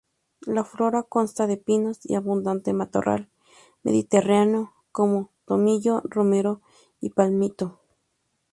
[0.47, 3.29] La flora consta de pinos y abundante matorral
[3.83, 6.59] mediterráneo, como tomillo, romero
[7.01, 7.77] y palmito.